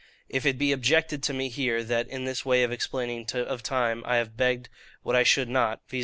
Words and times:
If 0.29 0.47
it 0.47 0.57
be 0.57 0.71
objected 0.71 1.21
to 1.21 1.31
me 1.31 1.47
here, 1.49 1.83
that, 1.83 2.07
in 2.07 2.25
this 2.25 2.43
way 2.43 2.63
of 2.63 2.71
explaining 2.71 3.27
of 3.35 3.61
time, 3.61 4.01
I 4.07 4.15
have 4.15 4.35
begged 4.35 4.67
what 5.03 5.15
I 5.15 5.21
should 5.21 5.47
not, 5.47 5.81
viz. 5.87 5.99